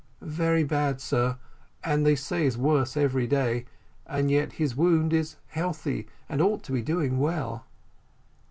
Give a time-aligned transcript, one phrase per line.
[0.23, 1.37] "Very bad, sir;
[1.83, 3.65] and, they say, is worse every day,
[4.07, 7.65] and yet his wound is healthy, and ought to be doing well."